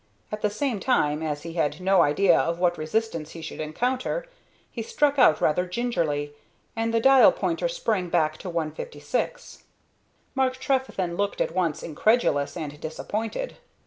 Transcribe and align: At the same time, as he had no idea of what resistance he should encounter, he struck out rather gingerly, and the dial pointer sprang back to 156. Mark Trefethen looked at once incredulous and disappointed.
At 0.31 0.41
the 0.41 0.49
same 0.49 0.79
time, 0.79 1.21
as 1.21 1.43
he 1.43 1.53
had 1.53 1.79
no 1.79 2.01
idea 2.01 2.35
of 2.35 2.57
what 2.57 2.75
resistance 2.75 3.33
he 3.33 3.41
should 3.43 3.59
encounter, 3.59 4.25
he 4.71 4.81
struck 4.81 5.19
out 5.19 5.39
rather 5.39 5.67
gingerly, 5.67 6.33
and 6.75 6.91
the 6.91 6.99
dial 6.99 7.31
pointer 7.31 7.67
sprang 7.67 8.09
back 8.09 8.39
to 8.39 8.49
156. 8.49 9.61
Mark 10.33 10.57
Trefethen 10.57 11.17
looked 11.17 11.39
at 11.39 11.53
once 11.53 11.83
incredulous 11.83 12.57
and 12.57 12.79
disappointed. 12.81 13.57